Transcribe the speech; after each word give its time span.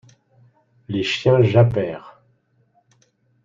Les 0.87 1.03
chiens 1.03 1.43
jappèrent. 1.43 2.23